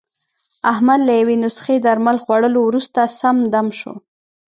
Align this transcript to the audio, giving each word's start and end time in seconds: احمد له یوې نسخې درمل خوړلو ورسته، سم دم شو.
احمد 0.71 0.99
له 1.07 1.13
یوې 1.21 1.35
نسخې 1.43 1.75
درمل 1.85 2.17
خوړلو 2.23 2.59
ورسته، 2.65 3.01
سم 3.19 3.35
دم 3.53 3.67
شو. 3.79 3.93